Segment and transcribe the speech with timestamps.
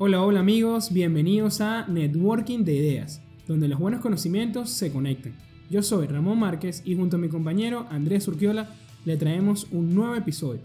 [0.00, 5.34] Hola, hola amigos, bienvenidos a Networking de Ideas, donde los buenos conocimientos se conectan.
[5.70, 8.70] Yo soy Ramón Márquez y junto a mi compañero Andrés Urquiola
[9.04, 10.60] le traemos un nuevo episodio.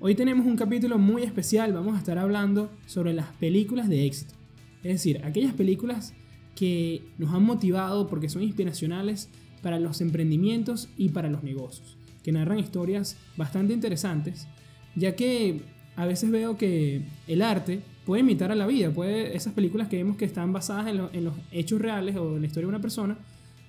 [0.00, 4.34] Hoy tenemos un capítulo muy especial, vamos a estar hablando sobre las películas de éxito.
[4.82, 6.12] Es decir, aquellas películas
[6.56, 9.30] que nos han motivado porque son inspiracionales
[9.62, 14.48] para los emprendimientos y para los negocios, que narran historias bastante interesantes,
[14.96, 15.60] ya que
[15.94, 19.96] a veces veo que el arte puede imitar a la vida, puede esas películas que
[19.96, 23.18] vemos que están basadas en, los hechos reales o en la historia de una persona,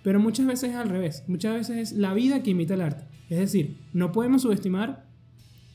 [0.04, 3.04] pero muchas veces es al revés, muchas veces es la vida que imita el arte.
[3.30, 5.08] Es decir, no podemos subestimar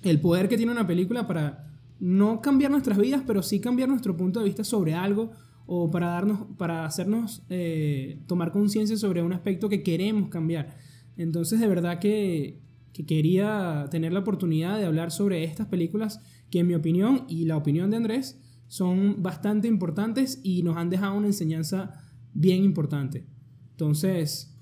[0.05, 1.67] el poder que tiene una película para
[1.99, 5.33] no cambiar nuestras vidas, pero sí cambiar nuestro punto de vista sobre algo
[5.67, 10.77] o para, darnos, para hacernos eh, tomar conciencia sobre un aspecto que queremos cambiar.
[11.17, 12.61] Entonces, de verdad que
[13.09, 17.57] quería tener la oportunidad de hablar sobre estas películas que en mi opinión y la
[17.57, 18.39] opinión de Andrés
[18.73, 21.93] son bastante importantes y nos han dejado una enseñanza
[22.33, 23.27] bien importante.
[23.73, 24.59] Entonces,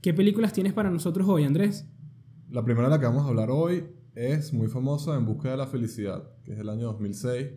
[0.00, 1.88] ¿qué películas tienes para nosotros hoy, Andrés?
[2.50, 3.84] La primera de la que vamos a hablar hoy
[4.16, 7.50] es muy famosa En Busca de la Felicidad, que es del año 2006,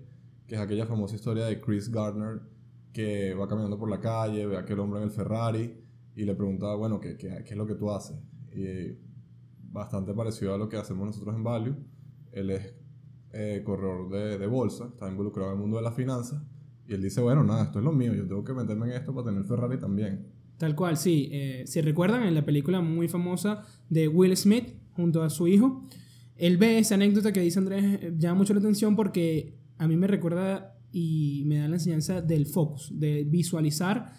[0.45, 2.39] que es aquella famosa historia de Chris Gardner
[2.93, 5.73] que va caminando por la calle, ve a aquel hombre en el Ferrari
[6.15, 8.15] y le pregunta, bueno, ¿qué, qué, qué es lo que tú haces?
[8.51, 8.95] Y
[9.71, 11.75] bastante parecido a lo que hacemos nosotros en Value.
[12.31, 12.75] Él es
[13.37, 16.41] eh, corredor de, de, bolsa, está involucrado en el mundo de las finanzas
[16.87, 19.13] y él dice, bueno, nada, esto es lo mío, yo tengo que meterme en esto
[19.13, 20.27] para tener Ferrari también.
[20.57, 21.27] Tal cual, sí.
[21.31, 25.85] Eh, si recuerdan, en la película muy famosa de Will Smith junto a su hijo,
[26.37, 29.97] él ve esa anécdota que dice Andrés, eh, llama mucho la atención porque a mí
[29.97, 34.13] me recuerda y me da la enseñanza del focus, de visualizar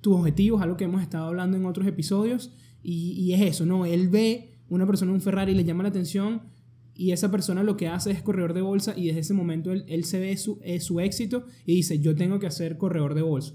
[0.00, 2.52] tus objetivos, algo que hemos estado hablando en otros episodios,
[2.82, 3.84] y, y es eso, ¿no?
[3.84, 6.42] Él ve una persona en un Ferrari le llama la atención,
[6.94, 9.84] y esa persona lo que hace es corredor de bolsa, y desde ese momento él,
[9.88, 13.22] él se ve su, eh, su éxito y dice, yo tengo que hacer corredor de
[13.22, 13.54] bolsa.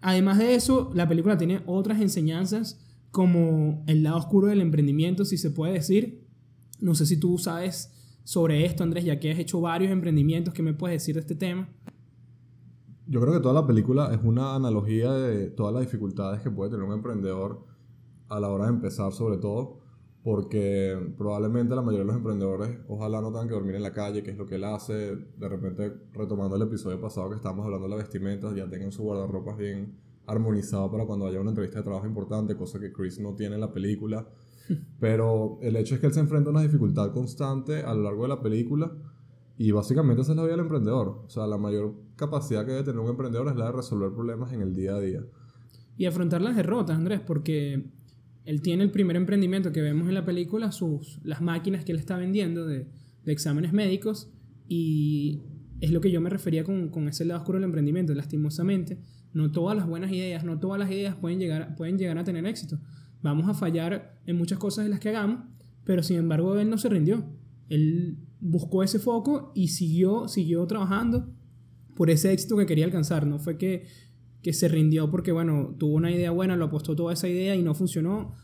[0.00, 5.36] Además de eso, la película tiene otras enseñanzas, como el lado oscuro del emprendimiento, si
[5.36, 6.24] se puede decir.
[6.80, 7.92] No sé si tú sabes
[8.24, 11.34] sobre esto, Andrés, ya que has hecho varios emprendimientos, ¿qué me puedes decir de este
[11.34, 11.68] tema?
[13.06, 16.70] Yo creo que toda la película es una analogía de todas las dificultades que puede
[16.70, 17.66] tener un emprendedor
[18.28, 19.79] a la hora de empezar, sobre todo,
[20.22, 24.22] porque probablemente la mayoría de los emprendedores ojalá no tengan que dormir en la calle,
[24.22, 27.86] que es lo que él hace, de repente retomando el episodio pasado que estábamos hablando
[27.86, 31.84] de la vestimenta, ya tengan su guardarropa bien armonizado para cuando haya una entrevista de
[31.84, 34.28] trabajo importante, cosa que Chris no tiene en la película.
[35.00, 38.22] Pero el hecho es que él se enfrenta a una dificultad constante a lo largo
[38.22, 38.92] de la película
[39.56, 41.22] y básicamente esa es la vida del emprendedor.
[41.26, 44.52] O sea, la mayor capacidad que debe tener un emprendedor es la de resolver problemas
[44.52, 45.24] en el día a día.
[45.96, 47.90] Y afrontar las derrotas, Andrés, porque
[48.44, 51.98] él tiene el primer emprendimiento que vemos en la película, sus, las máquinas que él
[51.98, 52.86] está vendiendo de,
[53.24, 54.30] de exámenes médicos
[54.68, 55.42] y
[55.80, 58.14] es lo que yo me refería con, con, ese lado oscuro del emprendimiento.
[58.14, 58.98] Lastimosamente,
[59.32, 62.46] no todas las buenas ideas, no todas las ideas pueden llegar, pueden llegar a tener
[62.46, 62.78] éxito.
[63.22, 65.44] Vamos a fallar en muchas cosas de las que hagamos,
[65.84, 67.24] pero sin embargo él no se rindió.
[67.68, 71.32] Él buscó ese foco y siguió, siguió trabajando
[71.94, 73.26] por ese éxito que quería alcanzar.
[73.26, 73.86] No fue que,
[74.42, 77.62] que se rindió porque, bueno, tuvo una idea buena, lo apostó toda esa idea y
[77.62, 78.34] no funcionó.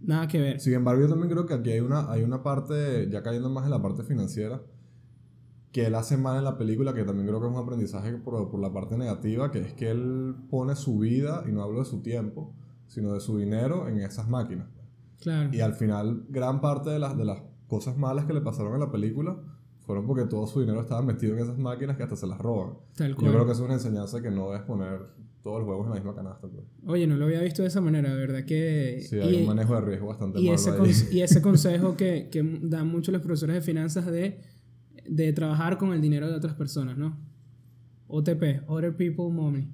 [0.00, 0.60] Nada que ver.
[0.60, 3.64] Sin embargo, yo también creo que aquí hay una, hay una parte, ya cayendo más
[3.64, 4.62] en la parte financiera,
[5.70, 8.50] que él hace mal en la película, que también creo que es un aprendizaje por,
[8.50, 11.84] por la parte negativa, que es que él pone su vida, y no hablo de
[11.84, 12.52] su tiempo,
[12.88, 14.68] sino de su dinero en esas máquinas.
[15.20, 15.54] Claro.
[15.54, 18.80] Y al final, gran parte de las, de las cosas malas que le pasaron en
[18.80, 19.38] la película
[19.84, 22.74] fueron porque todo su dinero estaba metido en esas máquinas que hasta se las roban.
[22.96, 23.26] Tal cual.
[23.26, 25.00] Yo creo que es una enseñanza que no debes poner
[25.42, 26.46] todos los huevos en la misma canasta.
[26.48, 26.64] Pues.
[26.86, 29.04] Oye, no lo había visto de esa manera, verdad que...
[29.08, 30.92] Sí, hay y, un manejo de riesgo bastante y malo ese, ahí.
[31.18, 34.40] y ese consejo que, que dan muchos los profesores de finanzas de,
[35.08, 37.18] de trabajar con el dinero de otras personas, ¿no?
[38.06, 39.68] OTP, Other People Money.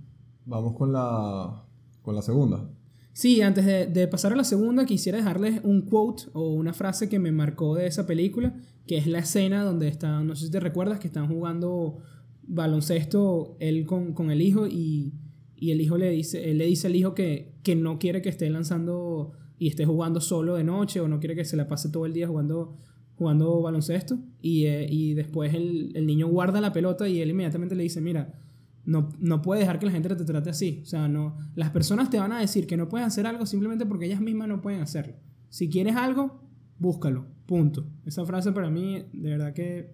[0.47, 1.65] Vamos con la,
[2.03, 2.71] con la segunda.
[3.13, 7.09] Sí, antes de, de, pasar a la segunda, quisiera dejarles un quote o una frase
[7.09, 8.55] que me marcó de esa película,
[8.89, 11.99] que es la escena donde están, no sé si te recuerdas, que están jugando
[12.43, 15.13] baloncesto él con, con el hijo y,
[15.55, 18.31] y, el hijo le dice, él le dice al hijo que, que no quiere que
[18.31, 21.91] esté lanzando y esté jugando solo de noche o no quiere que se la pase
[21.91, 22.79] todo el día jugando,
[23.17, 27.75] jugando baloncesto y, eh, y después el, el niño guarda la pelota y él inmediatamente
[27.75, 28.35] le dice, mira,
[28.87, 30.81] no, no puedes dejar que la gente te trate así.
[30.83, 33.85] O sea, no, las personas te van a decir que no puedes hacer algo simplemente
[33.85, 35.13] porque ellas mismas no pueden hacerlo.
[35.51, 36.41] Si quieres algo,
[36.79, 37.27] búscalo.
[37.47, 37.87] Punto.
[38.05, 39.91] Esa frase para mí, de verdad que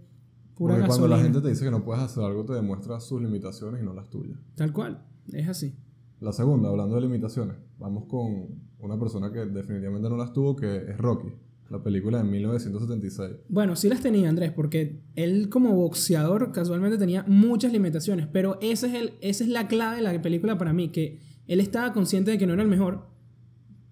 [0.55, 0.89] pura Porque gasolina.
[0.89, 3.85] cuando la gente te dice que no puedes hacer algo, te demuestra sus limitaciones y
[3.85, 4.39] no las tuyas.
[4.57, 5.05] Tal cual.
[5.33, 5.75] Es así.
[6.21, 10.77] La segunda, hablando de limitaciones, vamos con una persona que definitivamente no las tuvo, que
[10.77, 11.29] es Rocky.
[11.71, 13.31] la película de 1976.
[13.49, 18.87] Bueno, sí las tenía Andrés, porque él como boxeador casualmente tenía muchas limitaciones, pero ese
[18.89, 22.31] es el, esa es la clave de la película para mí, que él estaba consciente
[22.31, 23.07] de que no era el mejor,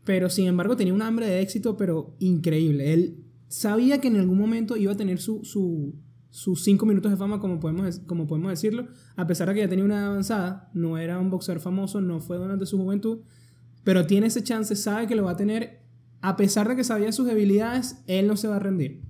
[0.04, 2.92] pero sin embargo tenía un hambre de éxito, pero increíble.
[2.92, 5.94] Él sabía que en algún momento iba a tener su, su,
[6.30, 9.68] sus cinco minutos de fama, como podemos, como podemos decirlo, a pesar de que ya
[9.68, 13.20] tenía una avanzada, no era un boxeador famoso, no fue durante su juventud,
[13.84, 15.82] pero tiene ese chance, sabe que lo va a tener,
[16.20, 19.02] a pesar de que sabía sus debilidades, él no se va a rendir.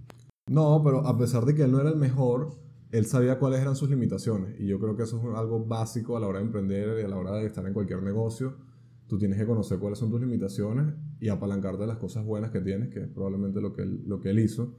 [0.50, 2.56] No, pero a pesar de que él no era el mejor,
[2.90, 4.58] él sabía cuáles eran sus limitaciones.
[4.58, 7.08] Y yo creo que eso es algo básico a la hora de emprender y a
[7.08, 8.56] la hora de estar en cualquier negocio.
[9.06, 12.60] Tú tienes que conocer cuáles son tus limitaciones y apalancarte de las cosas buenas que
[12.60, 14.76] tienes, que es probablemente lo que él, lo que él hizo.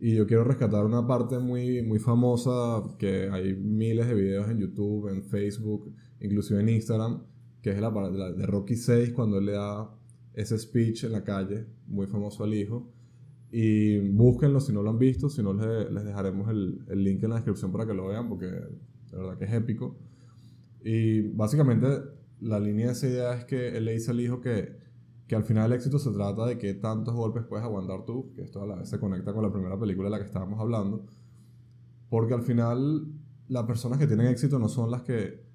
[0.00, 4.58] Y yo quiero rescatar una parte muy, muy famosa, que hay miles de videos en
[4.58, 7.24] YouTube, en Facebook, inclusive en Instagram,
[7.60, 9.90] que es la, la de Rocky 6, cuando él le da
[10.34, 12.92] ese speech en la calle, muy famoso al hijo.
[13.50, 17.22] Y búsquenlo si no lo han visto, si no les, les dejaremos el, el, link
[17.24, 19.98] en la descripción para que lo vean, porque de verdad que es épico.
[20.84, 21.86] Y básicamente
[22.40, 24.88] la línea de esa idea es que él le dice al hijo que
[25.28, 28.42] que al final el éxito se trata de qué tantos golpes puedes aguantar tú, que
[28.42, 31.04] esto a la vez se conecta con la primera película de la que estábamos hablando,
[32.08, 33.06] porque al final
[33.46, 35.46] las personas que tienen éxito no son las que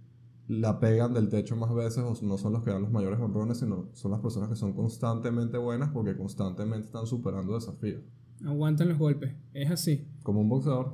[0.48, 3.58] la pegan del techo más veces o no son los que dan los mayores honrones,
[3.58, 8.04] sino son las personas que son constantemente buenas porque constantemente están superando desafíos.
[8.46, 10.08] Aguantan los golpes, es así.
[10.22, 10.94] Como un boxeador.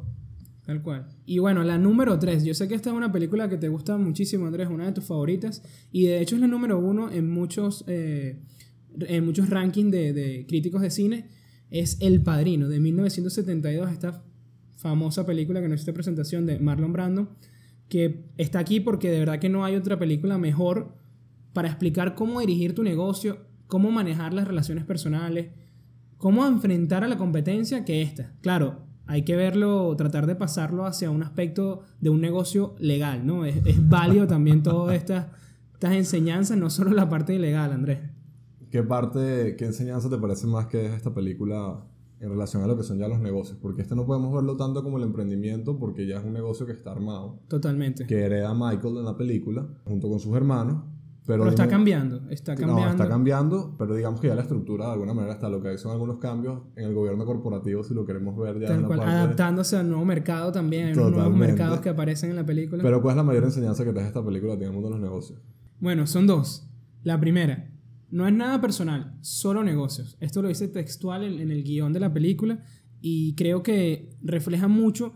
[0.70, 1.08] Tal cual.
[1.26, 2.44] Y bueno, la número 3.
[2.44, 5.04] Yo sé que esta es una película que te gusta muchísimo, Andrés, una de tus
[5.04, 5.64] favoritas.
[5.92, 8.38] Y de hecho es la número uno en muchos eh,
[9.24, 11.26] muchos rankings de, críticos de cine,
[11.72, 14.24] es El Padrino, de 1972, esta
[14.78, 17.36] famosa película que no es esta presentación de Marlon Brando,
[17.88, 20.96] que está aquí porque de verdad que no hay otra película mejor
[21.54, 25.48] para explicar cómo dirigir tu negocio, cómo manejar las relaciones personales,
[26.18, 28.36] cómo enfrentar a la competencia que esta.
[28.42, 33.44] Claro, hay que verlo, tratar de pasarlo hacia un aspecto de un negocio legal, ¿no?
[33.44, 33.58] Es,
[33.90, 35.26] válido también todas estas,
[35.74, 38.02] estas enseñanzas, no solo la parte ilegal, Andrés.
[38.70, 41.84] ¿Qué parte, qué enseñanza te parece más que es esta película
[42.20, 43.58] en relación a lo que son ya los negocios?
[43.60, 46.74] Porque este no podemos verlo tanto como el emprendimiento porque ya es un negocio que
[46.74, 47.40] está armado.
[47.48, 48.06] Totalmente.
[48.06, 50.84] Que hereda Michael en la película junto con sus hermanos.
[51.30, 52.86] Pero, está cambiando, está cambiando.
[52.86, 55.78] No, está cambiando, pero digamos que ya la estructura de alguna manera está lo que
[55.78, 59.78] son algunos cambios en el gobierno corporativo si lo queremos ver ya en la Adaptándose
[59.78, 62.82] al nuevo mercado también, hay nuevos mercados que aparecen en la película.
[62.82, 65.04] Pero ¿cuál es la mayor enseñanza que te esta película en el mundo de los
[65.04, 65.40] negocios?
[65.80, 66.68] Bueno, son dos.
[67.04, 67.70] La primera,
[68.10, 70.18] no es nada personal, solo negocios.
[70.20, 72.64] Esto lo dice textual en, el guion de la película
[73.02, 75.14] y creo que refleja mucho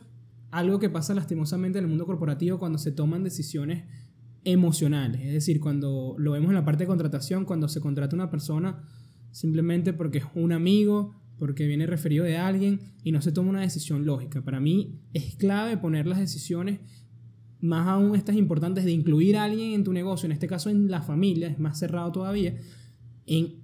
[0.51, 3.86] algo que pasa lastimosamente en el mundo corporativo cuando se toman decisiones
[4.45, 5.22] emocionales.
[5.22, 8.84] Es decir, cuando lo vemos en la parte de contratación, cuando se contrata una persona
[9.31, 13.62] simplemente porque es un amigo, porque viene referido de alguien y no se toma una
[13.62, 14.42] decisión lógica.
[14.42, 16.80] Para mí es clave poner las decisiones,
[17.60, 20.92] más aún estas importantes, de incluir a alguien en tu negocio, en este caso en
[20.92, 22.56] la familia, es más cerrado todavía,
[23.25, 23.56] en,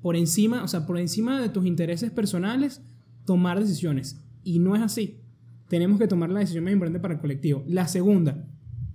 [0.00, 2.82] por encima, o sea, por encima de tus intereses personales,
[3.24, 4.20] tomar decisiones.
[4.44, 5.20] Y no es así.
[5.68, 7.64] Tenemos que tomar la decisión más importante para el colectivo.
[7.66, 8.46] La segunda,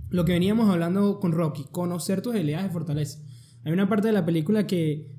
[0.10, 3.24] lo que veníamos hablando con Rocky, conocer tus habilidades y fortalezas.
[3.64, 5.12] Hay una parte de la película que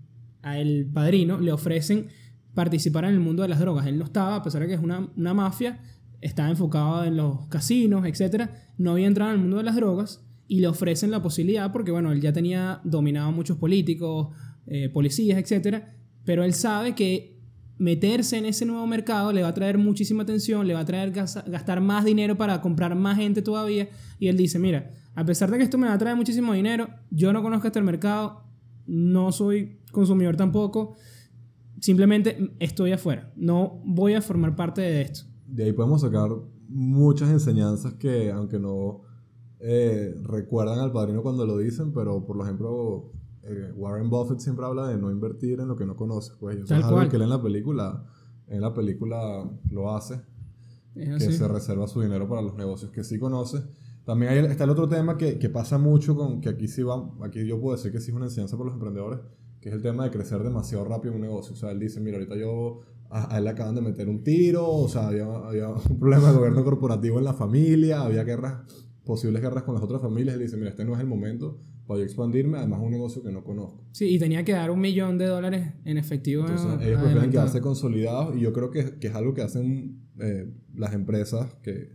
[0.43, 2.09] a el padrino le ofrecen
[2.55, 3.87] participar en el mundo de las drogas.
[3.87, 5.81] Él no estaba, a pesar de que es una, una mafia,
[6.21, 8.51] estaba enfocado en los casinos, etc.
[8.77, 11.91] No había entrado en el mundo de las drogas y le ofrecen la posibilidad porque,
[11.91, 14.29] bueno, él ya tenía dominado a muchos políticos,
[14.67, 15.85] eh, policías, etc.
[16.25, 17.38] Pero él sabe que
[17.79, 21.13] meterse en ese nuevo mercado le va a traer muchísima atención, le va a traer
[21.13, 23.89] gastar más dinero para comprar más gente todavía.
[24.19, 26.89] Y él dice, mira, a pesar de que esto me va a traer muchísimo dinero,
[27.11, 28.45] yo no conozco este mercado,
[28.87, 30.97] no soy consumidor tampoco,
[31.81, 35.21] simplemente estoy afuera, no voy a formar parte de esto.
[35.47, 36.31] De ahí podemos sacar
[36.69, 39.03] muchas enseñanzas que, aunque no
[39.61, 43.13] eh, recuerdan al padrino cuando lo dicen, pero por ejemplo,
[43.49, 46.33] eh, Warren Buffett siempre habla de no invertir en lo que no conoce.
[46.39, 48.05] Pues eso es algo que él en la película,
[48.47, 50.21] en la película lo hace,
[50.95, 53.63] que se reserva su dinero para los negocios que sí conoce.
[54.05, 57.11] También hay, está el otro tema que, que, pasa mucho con que aquí sí va,
[57.23, 59.21] aquí yo puedo decir que sí es una enseñanza para los emprendedores,
[59.61, 61.53] que es el tema de crecer demasiado rápido en un negocio.
[61.53, 64.67] O sea, él dice, mira, ahorita yo, a, él le acaban de meter un tiro,
[64.67, 68.63] o sea, había, había un problema de gobierno corporativo en la familia, había guerras,
[69.05, 70.37] posibles guerras con las otras familias.
[70.37, 73.43] Él dice, mira, este no es el momento, para expandirme, además un negocio que no
[73.43, 73.83] conozco.
[73.93, 76.47] Sí, y tenía que dar un millón de dólares en efectivo.
[76.47, 80.53] Entonces, ellos prefieren quedarse consolidados y yo creo que, que es algo que hacen eh,
[80.75, 81.91] las empresas que,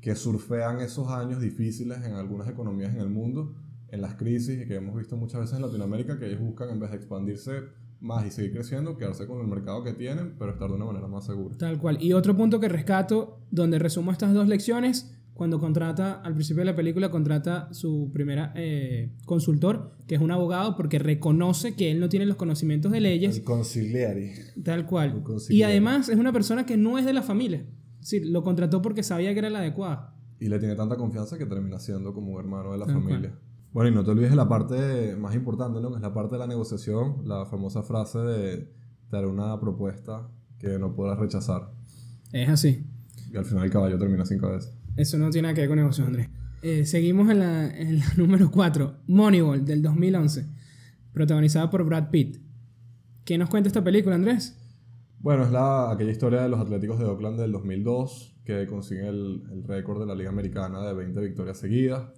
[0.00, 3.54] que surfean esos años difíciles en algunas economías en el mundo,
[3.88, 6.80] en las crisis y que hemos visto muchas veces en Latinoamérica, que ellos buscan, en
[6.80, 7.52] vez de expandirse
[8.00, 11.06] más y seguir creciendo, quedarse con el mercado que tienen, pero estar de una manera
[11.06, 11.56] más segura.
[11.56, 12.02] Tal cual.
[12.02, 16.66] Y otro punto que rescato, donde resumo estas dos lecciones, cuando contrata, al principio de
[16.66, 21.98] la película, contrata su primera eh, consultor, que es un abogado, porque reconoce que él
[21.98, 23.38] no tiene los conocimientos de leyes.
[23.38, 24.32] El conciliari.
[24.62, 25.22] Tal cual.
[25.22, 25.58] Conciliari.
[25.58, 27.64] Y además es una persona que no es de la familia.
[28.00, 30.14] Sí, lo contrató porque sabía que era la adecuada.
[30.38, 33.34] Y le tiene tanta confianza que termina siendo como hermano de la Tal familia.
[33.72, 35.88] Bueno, y no te olvides de la parte más importante, ¿no?
[35.88, 38.68] Que es la parte de la negociación, la famosa frase de
[39.08, 40.28] te haré una propuesta
[40.58, 41.72] que no podrás rechazar.
[42.30, 42.84] Es así.
[43.32, 44.70] Y al final el caballo termina sin cabeza.
[44.96, 46.28] Eso no tiene nada que ver con negocios, Andrés.
[46.62, 50.46] Eh, seguimos en la, en la número 4, Moneyball, del 2011,
[51.12, 52.38] protagonizada por Brad Pitt.
[53.24, 54.56] ¿Qué nos cuenta esta película, Andrés?
[55.20, 59.42] Bueno, es la, aquella historia de los Atléticos de Oakland del 2002, que consiguen el,
[59.52, 62.10] el récord de la Liga Americana de 20 victorias seguidas,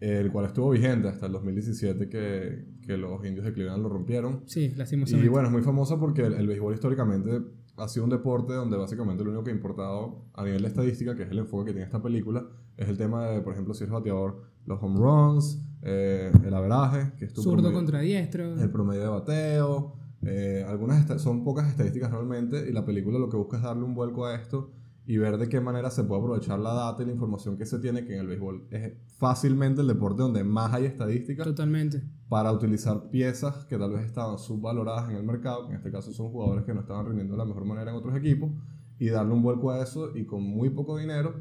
[0.00, 4.42] el cual estuvo vigente hasta el 2017 que, que los indios de Cleveland lo rompieron.
[4.46, 5.26] Sí, lastimosamente.
[5.26, 7.30] Y bueno, es muy famosa porque el, el béisbol históricamente
[7.82, 11.14] ha sido un deporte donde básicamente lo único que ha importado a nivel de estadística,
[11.16, 12.46] que es el enfoque que tiene esta película,
[12.76, 17.12] es el tema de, por ejemplo, si eres bateador, los home runs, eh, el averaje,
[17.18, 18.60] que es tu Zurdo promedio- contra diestro.
[18.60, 19.96] el promedio de bateo.
[20.22, 23.94] eh, algunas son pocas estadísticas realmente y la película lo que busca es darle un
[23.94, 24.70] vuelco a esto
[25.10, 27.80] y ver de qué manera se puede aprovechar la data y la información que se
[27.80, 32.04] tiene, que en el béisbol es fácilmente el deporte donde más hay estadísticas, Totalmente.
[32.28, 36.12] para utilizar piezas que tal vez estaban subvaloradas en el mercado, que en este caso
[36.12, 38.52] son jugadores que no estaban rindiendo de la mejor manera en otros equipos,
[39.00, 41.34] y darle un vuelco a eso y con muy poco dinero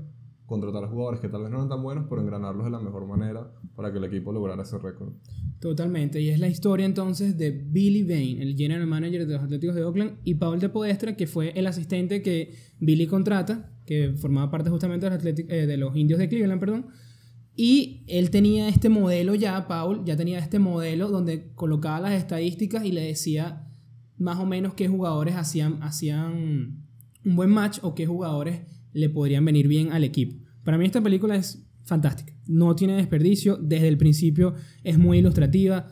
[0.48, 3.06] contratar a jugadores que tal vez no eran tan buenos, pero engranarlos de la mejor
[3.06, 5.14] manera para que el equipo lograra ese récord.
[5.62, 6.20] Totalmente.
[6.20, 9.84] Y es la historia entonces de Billy Bain, el general manager de los Atléticos de
[9.84, 14.70] Oakland, y Paul de Podestra, que fue el asistente que Billy contrata, que formaba parte
[14.70, 16.88] justamente de los, Atlétic- eh, de los indios de Cleveland, perdón.
[17.56, 22.84] Y él tenía este modelo ya, Paul, ya tenía este modelo donde colocaba las estadísticas
[22.84, 23.66] y le decía
[24.18, 26.84] más o menos qué jugadores hacían, hacían
[27.24, 28.60] un buen match o qué jugadores
[28.92, 30.36] le podrían venir bien al equipo.
[30.66, 35.88] Para mí esta película es fantástica, no tiene desperdicio, desde el principio es muy ilustrativa,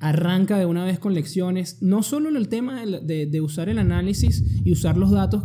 [0.00, 3.78] arranca de una vez con lecciones, no solo en el tema de, de- usar el
[3.78, 5.44] análisis y usar los datos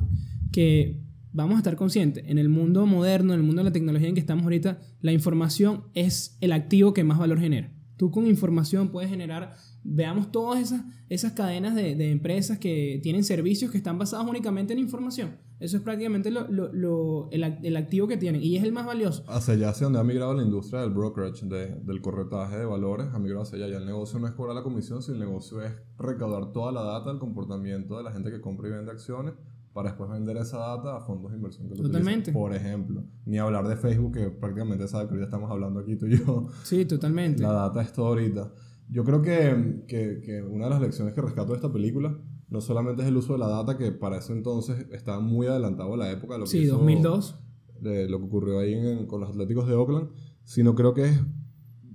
[0.51, 4.07] que vamos a estar conscientes, en el mundo moderno, en el mundo de la tecnología
[4.07, 7.73] en que estamos ahorita, la información es el activo que más valor genera.
[7.97, 9.53] Tú con información puedes generar,
[9.87, 14.73] veamos todas esas, esas cadenas de, de empresas que tienen servicios que están basados únicamente
[14.73, 15.37] en información.
[15.59, 18.71] Eso es prácticamente lo- lo- lo- el, ac- el activo que tienen y es el
[18.73, 19.23] más valioso.
[19.27, 23.07] Hacia allá, hacia donde ha migrado la industria del brokerage, de- del corretaje de valores,
[23.13, 23.67] ha migrado hacia allá.
[23.69, 26.81] Ya el negocio no es cobrar la comisión, sino el negocio es recaudar toda la
[26.83, 29.33] data del comportamiento de la gente que compra y vende acciones
[29.71, 32.31] para después vender esa data a fondos de inversión que lo Totalmente.
[32.31, 32.33] utilizan.
[32.33, 36.07] Por ejemplo, ni hablar de Facebook, que prácticamente sabe que ahorita estamos hablando aquí tú
[36.07, 36.47] y yo.
[36.63, 37.41] Sí, totalmente.
[37.43, 38.51] La data es todo ahorita.
[38.89, 42.17] Yo creo que, que, que una de las lecciones que rescato de esta película
[42.49, 45.93] no solamente es el uso de la data, que para eso entonces estaba muy adelantado
[45.95, 47.39] a la época lo que Sí, hizo- 2002.
[47.81, 50.09] de lo que ocurrió ahí en- con los Atléticos de Oakland,
[50.43, 51.19] sino creo que es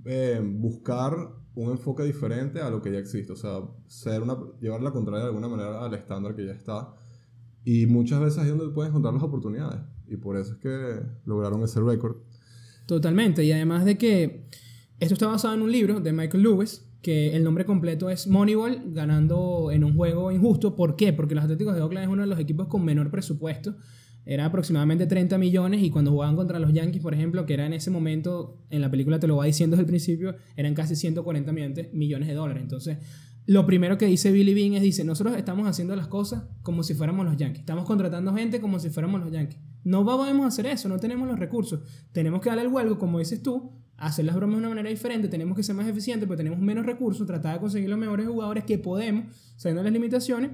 [0.05, 1.15] eh, buscar
[1.53, 5.21] un enfoque diferente a lo que ya existe, o sea, ser una, llevar la contraria
[5.23, 6.93] de alguna manera al estándar que ya está.
[7.63, 9.79] Y muchas veces ahí es donde puedes encontrar las oportunidades.
[10.07, 12.17] Y por eso es que lograron ese récord.
[12.87, 13.43] Totalmente.
[13.43, 14.47] Y además de que
[15.01, 18.93] esto está basado en un libro de Michael Lewis, que el nombre completo es Moneyball,
[18.93, 20.75] ganando en un juego injusto.
[20.75, 21.11] ¿Por qué?
[21.11, 23.75] Porque los Atléticos de Oakland es uno de los equipos con menor presupuesto.
[24.27, 27.73] Era aproximadamente 30 millones y cuando jugaban contra los Yankees, por ejemplo, que era en
[27.73, 31.51] ese momento, en la película te lo va diciendo desde el principio, eran casi 140
[31.51, 32.61] millones, de dólares.
[32.61, 32.99] Entonces,
[33.47, 36.93] lo primero que dice Billy Bean es, dice, nosotros estamos haciendo las cosas como si
[36.93, 37.61] fuéramos los Yankees.
[37.61, 39.57] Estamos contratando gente como si fuéramos los Yankees.
[39.83, 41.79] No podemos hacer eso, no tenemos los recursos.
[42.11, 45.27] Tenemos que darle el huelgo, como dices tú, hacer las bromas de una manera diferente,
[45.27, 48.63] tenemos que ser más eficientes, pero tenemos menos recursos, tratar de conseguir los mejores jugadores
[48.65, 50.51] que podemos, sabiendo las limitaciones,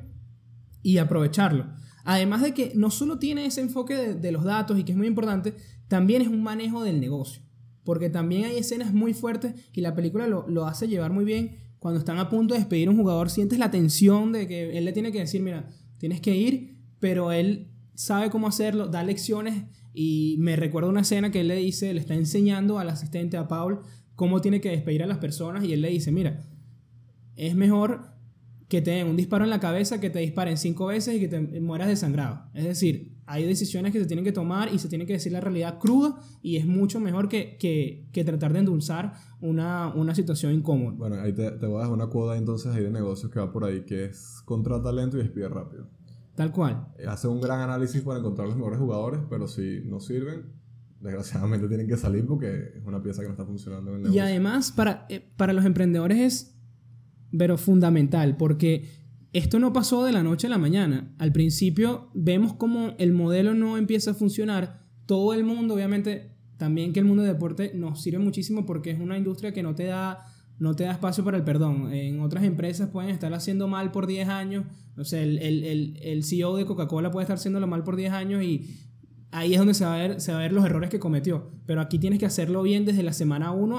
[0.83, 1.65] y aprovecharlo.
[2.03, 4.97] Además de que no solo tiene ese enfoque de, de los datos y que es
[4.97, 5.55] muy importante,
[5.87, 7.41] también es un manejo del negocio.
[7.83, 11.57] Porque también hay escenas muy fuertes y la película lo, lo hace llevar muy bien.
[11.79, 14.85] Cuando están a punto de despedir a un jugador, sientes la tensión de que él
[14.85, 19.63] le tiene que decir, mira, tienes que ir, pero él sabe cómo hacerlo, da lecciones
[19.99, 23.47] y me recuerda una escena que él le dice, le está enseñando al asistente, a
[23.47, 23.79] Paul,
[24.13, 26.43] cómo tiene que despedir a las personas y él le dice, mira,
[27.35, 28.11] es mejor
[28.67, 31.27] que te den un disparo en la cabeza que te disparen cinco veces y que
[31.27, 32.43] te mueras desangrado.
[32.53, 35.41] Es decir, hay decisiones que se tienen que tomar y se tiene que decir la
[35.41, 40.53] realidad cruda y es mucho mejor que, que, que tratar de endulzar una, una situación
[40.53, 40.95] incómoda.
[40.95, 43.51] Bueno, ahí te, te voy a dejar una cuoda entonces ahí de negocios que va
[43.51, 45.89] por ahí, que es contrata lento y despide rápido.
[46.37, 46.87] Tal cual.
[47.07, 50.53] Hace un gran análisis para encontrar los mejores jugadores, pero si no sirven,
[51.01, 54.03] desgraciadamente tienen que salir porque es una pieza que no está funcionando en el Y
[54.03, 54.23] negocio.
[54.23, 56.53] además, para, eh, para los emprendedores es
[57.35, 58.85] pero fundamental, porque
[59.33, 61.11] esto no pasó de la noche a la mañana.
[61.17, 64.79] Al principio vemos como el modelo no empieza a funcionar.
[65.07, 68.99] Todo el mundo, obviamente, también que el mundo de deporte nos sirve muchísimo porque es
[68.99, 70.23] una industria que no te da
[70.59, 71.93] no te da espacio para el perdón.
[71.93, 74.65] En otras empresas pueden estar haciendo mal por 10 años.
[74.97, 78.43] O sea, el, el, el, CEO de Coca-Cola puede estar haciéndolo mal por 10 años
[78.43, 78.65] y
[79.31, 81.51] ahí es donde se va, a ver, se va a ver los errores que cometió.
[81.65, 83.77] Pero aquí tienes que hacerlo bien desde la semana 1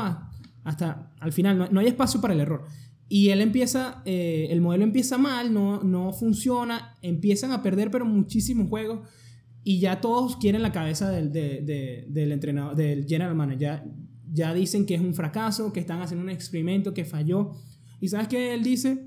[0.64, 1.68] hasta al final.
[1.72, 2.64] No, hay espacio para el error.
[3.08, 8.04] Y él empieza, eh, el modelo empieza mal, no, no funciona, empiezan a perder pero
[8.04, 9.08] muchísimos juegos
[9.64, 13.60] y ya todos quieren la cabeza del, del entrenador, del general manager.
[13.60, 13.84] Ya,
[14.32, 17.52] ya dicen que es un fracaso, que están haciendo un experimento, que falló.
[18.00, 19.06] Y sabes que él dice,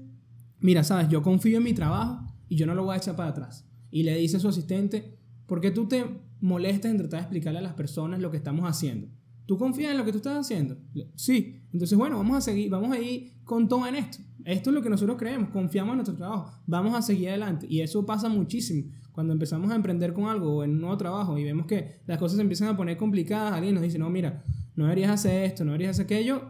[0.60, 3.30] mira, sabes, yo confío en mi trabajo y yo no lo voy a echar para
[3.30, 3.68] atrás.
[3.90, 6.06] Y le dice a su asistente, ¿por qué tú te
[6.40, 9.08] molestas en tratar de explicarle a las personas lo que estamos haciendo?
[9.46, 10.78] ¿Tú confías en lo que tú estás haciendo?
[11.16, 11.62] Sí.
[11.74, 14.20] Entonces, bueno, vamos a seguir, vamos a ir con todo en esto.
[14.46, 17.68] Esto es lo que nosotros creemos, confiamos en nuestro trabajo, vamos a seguir adelante.
[17.70, 18.90] Y eso pasa muchísimo.
[19.12, 22.18] Cuando empezamos a emprender con algo o en un nuevo trabajo y vemos que las
[22.18, 24.44] cosas se empiezan a poner complicadas, alguien nos dice, no, mira,
[24.82, 26.42] no deberías hacer esto, no deberías hacer aquello,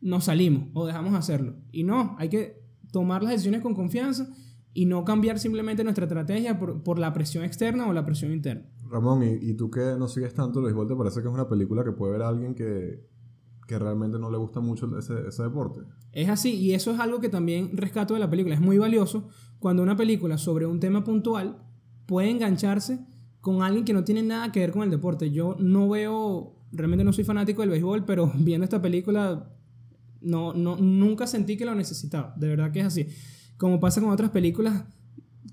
[0.00, 1.56] nos salimos o dejamos hacerlo.
[1.72, 4.28] Y no, hay que tomar las decisiones con confianza
[4.72, 8.70] y no cambiar simplemente nuestra estrategia por, por la presión externa o la presión interna.
[8.88, 11.84] Ramón, ¿y, tú que no sigues tanto el béisbol, te parece que es una película
[11.84, 13.04] que puede ver a alguien que,
[13.66, 15.80] que realmente no le gusta mucho ese, ese, deporte?
[16.12, 18.54] Es así, y eso es algo que también rescato de la película.
[18.54, 19.28] Es muy valioso
[19.58, 21.62] cuando una película sobre un tema puntual
[22.06, 23.04] puede engancharse
[23.40, 25.30] con alguien que no tiene nada que ver con el deporte.
[25.30, 29.50] Yo no veo realmente no soy fanático del béisbol, pero viendo esta película
[30.20, 32.34] no, no, nunca sentí que lo necesitaba.
[32.36, 33.06] De verdad que es así.
[33.56, 34.84] Como pasa con otras películas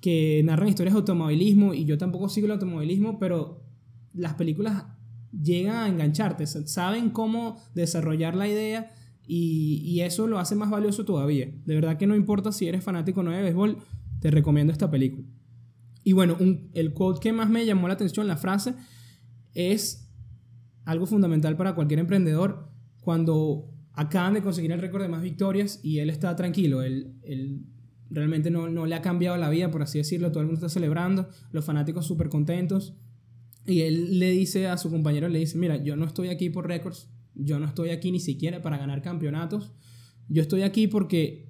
[0.01, 3.63] que narran historias de automovilismo, y yo tampoco sigo el automovilismo, pero
[4.13, 4.85] las películas
[5.31, 8.91] llegan a engancharte, saben cómo desarrollar la idea
[9.27, 11.51] y, y, eso lo hace más valioso todavía.
[11.65, 13.79] De verdad que no importa si eres fanático o no de béisbol,
[14.21, 15.27] te recomiendo esta película.
[16.03, 16.37] Y bueno,
[16.73, 18.75] el quote que más me llamó la atención, la frase,
[19.55, 20.04] es
[20.85, 22.69] algo fundamental para cualquier emprendedor
[23.01, 27.65] cuando acaban de conseguir el récord de más victorias y él está tranquilo, él, él
[28.09, 30.69] realmente no, no, le ha cambiado la vida, por así decirlo, todo el mundo está
[30.69, 32.95] celebrando, los fanáticos súper contentos.
[33.65, 36.67] Y él le dice a su compañero, le dice, mira, yo no estoy aquí por
[36.67, 39.73] récords, yo no estoy aquí ni siquiera para ganar campeonatos,
[40.27, 41.49] yo estoy aquí porque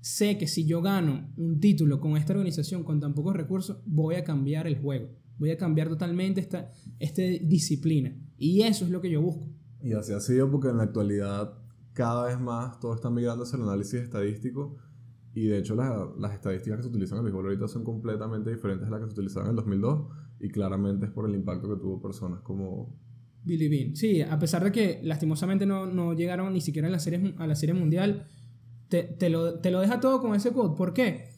[0.00, 4.16] sé que si yo gano un título con esta organización con tan pocos recursos, voy
[4.16, 8.16] a cambiar el juego, voy a cambiar totalmente esta, esta disciplina.
[8.36, 9.48] Y eso es lo que yo busco.
[9.82, 11.58] Y así ha sido porque en la actualidad
[11.92, 14.76] cada vez más todo está migrando hacia el análisis estadístico
[15.32, 18.50] y de hecho las, las estadísticas que se utilizan en el béisbol ahorita son completamente
[18.50, 20.08] diferentes a las que se utilizaban en el 2002
[20.40, 22.98] y claramente es por el impacto que tuvo personas como...
[23.44, 23.94] Billy Bean.
[23.94, 27.46] Sí, a pesar de que lastimosamente no, no llegaron ni siquiera a la serie, a
[27.46, 28.26] la serie mundial,
[28.88, 30.76] te, te, lo, te lo deja todo con ese code.
[30.76, 31.30] ¿Por qué?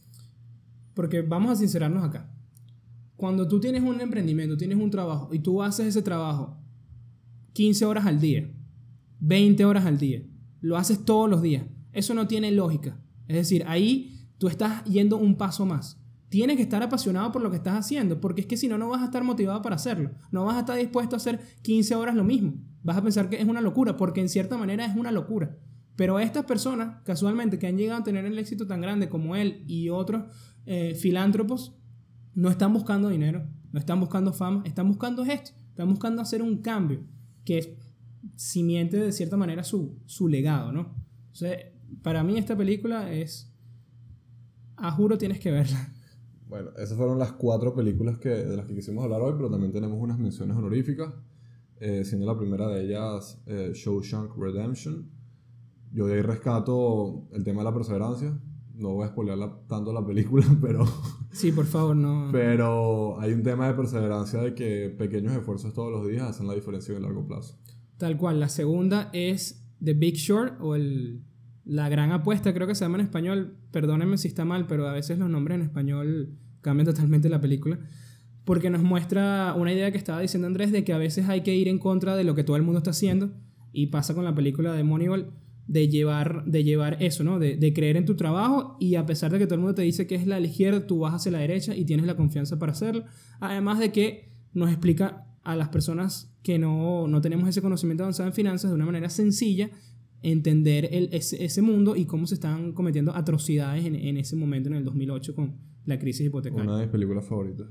[0.94, 2.36] Porque vamos a sincerarnos acá.
[3.16, 6.59] Cuando tú tienes un emprendimiento, tienes un trabajo y tú haces ese trabajo
[7.55, 8.50] 15 horas al día,
[9.20, 10.22] 20 horas al día,
[10.61, 11.64] lo haces todos los días.
[11.92, 13.00] Eso no tiene lógica.
[13.29, 15.98] Es decir, ahí tú estás yendo un paso más.
[16.29, 18.90] Tienes que estar apasionado por lo que estás haciendo, porque es que si no, no
[18.90, 20.11] vas a estar motivado para hacerlo.
[20.31, 22.55] No vas a estar dispuesto a hacer 15 horas lo mismo.
[22.83, 25.57] Vas a pensar que es una locura, porque en cierta manera es una locura.
[25.94, 29.64] Pero estas personas, casualmente, que han llegado a tener el éxito tan grande como él
[29.66, 30.24] y otros
[30.66, 31.74] eh, filántropos,
[32.37, 36.59] no están buscando dinero, no están buscando fama, están buscando esto, están buscando hacer un
[36.59, 37.01] cambio
[37.44, 37.79] que
[38.37, 40.94] simiente de cierta manera su, su legado, ¿no?
[42.03, 43.53] para mí esta película es...
[44.77, 45.92] A juro tienes que verla.
[46.49, 49.72] Bueno, esas fueron las cuatro películas que, de las que quisimos hablar hoy, pero también
[49.72, 51.12] tenemos unas menciones honoríficas,
[51.81, 55.11] eh, siendo la primera de ellas eh, Shawshank Redemption.
[55.92, 58.38] Yo de ahí rescato el tema de la perseverancia.
[58.76, 60.84] No voy a spoilear tanto la película, pero...
[61.32, 62.28] Sí, por favor, no.
[62.30, 66.54] Pero hay un tema de perseverancia de que pequeños esfuerzos todos los días hacen la
[66.54, 67.58] diferencia en el largo plazo.
[67.96, 68.40] Tal cual.
[68.40, 71.22] La segunda es The Big Short o el,
[71.64, 73.56] La Gran Apuesta, creo que se llama en español.
[73.70, 77.78] Perdónenme si está mal, pero a veces los nombres en español cambian totalmente la película.
[78.44, 81.56] Porque nos muestra una idea que estaba diciendo Andrés de que a veces hay que
[81.56, 83.30] ir en contra de lo que todo el mundo está haciendo.
[83.72, 85.32] Y pasa con la película de Moneyball
[85.66, 87.38] de llevar, de llevar eso, ¿no?
[87.38, 89.83] De, de, creer en tu trabajo y a pesar de que todo el mundo te
[89.83, 92.72] dice que es la izquierda, tú vas hacia la derecha y tienes la confianza para
[92.72, 93.05] hacerlo.
[93.40, 98.29] Además de que nos explica a las personas que no, no tenemos ese conocimiento avanzado
[98.29, 99.70] en finanzas de una manera sencilla
[100.22, 104.68] entender el, ese, ese, mundo y cómo se están cometiendo atrocidades en, en, ese momento,
[104.68, 106.64] en el 2008, con la crisis hipotecaria.
[106.64, 107.66] Una de mis películas favoritas.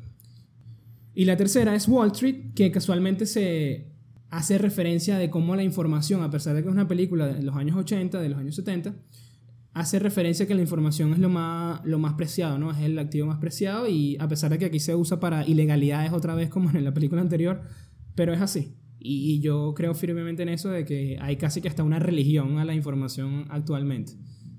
[1.14, 3.95] Y la tercera es Wall Street, que casualmente se,
[4.36, 7.56] hace referencia de cómo la información, a pesar de que es una película de los
[7.56, 8.94] años 80, de los años 70,
[9.74, 12.70] hace referencia a que la información es lo más, lo más preciado, ¿no?
[12.72, 16.12] Es el activo más preciado y a pesar de que aquí se usa para ilegalidades
[16.12, 17.62] otra vez como en la película anterior,
[18.14, 18.76] pero es así.
[19.00, 22.66] Y, yo creo firmemente en eso de que hay casi que hasta una religión a
[22.66, 24.14] la información actualmente.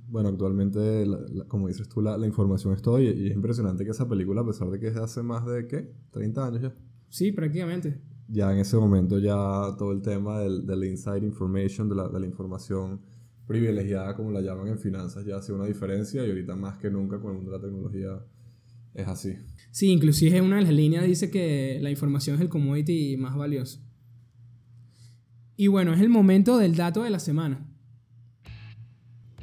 [0.09, 1.05] Bueno, actualmente,
[1.49, 4.71] como dices tú, la, información es todo y, es impresionante que esa película, a pesar
[4.71, 5.93] de que es de hace más de, ¿qué?
[6.12, 6.75] 30 años ya.
[7.09, 8.01] Sí, prácticamente.
[8.29, 9.35] Ya en ese momento ya
[9.79, 13.01] todo el tema del, del inside information, de la, de la información
[13.47, 17.21] privilegiada, como la llaman en finanzas, ya hace una diferencia y ahorita más que nunca
[17.21, 18.21] con el mundo de la tecnología
[18.95, 19.35] es así.
[19.71, 23.81] Sí, inclusive una de las líneas dice que la información es el commodity más valioso.
[25.57, 27.67] Y bueno, es el momento del dato de la semana.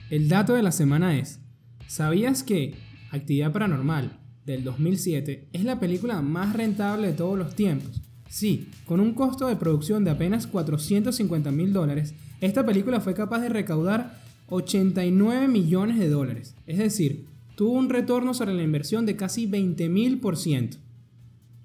[0.10, 1.40] El dato de la semana es,
[1.88, 2.76] ¿sabías que
[3.12, 8.03] Actividad Paranormal del 2007 es la película más rentable de todos los tiempos?
[8.34, 13.42] Sí, con un costo de producción de apenas 450 mil dólares, esta película fue capaz
[13.42, 16.56] de recaudar 89 millones de dólares.
[16.66, 20.78] Es decir, tuvo un retorno sobre la inversión de casi 20 mil por ciento.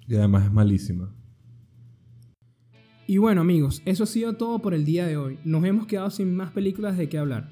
[0.07, 1.11] Y además es malísima.
[3.07, 5.39] Y bueno amigos, eso ha sido todo por el día de hoy.
[5.43, 7.49] Nos hemos quedado sin más películas de qué hablar.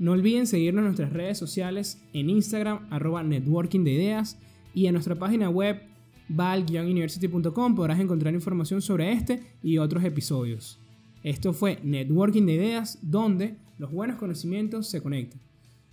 [0.00, 4.36] No olviden seguirnos en nuestras redes sociales en Instagram, arroba networking de ideas,
[4.74, 5.89] y en nuestra página web
[6.30, 10.78] val-university.com podrás encontrar información sobre este y otros episodios.
[11.22, 15.40] Esto fue Networking de Ideas, donde los buenos conocimientos se conectan.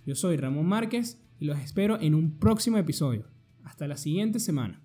[0.06, 3.24] Yo soy Ramón Márquez y los espero en un próximo episodio.
[3.64, 4.80] Hasta la siguiente semana.